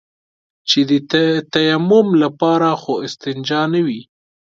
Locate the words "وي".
3.85-4.01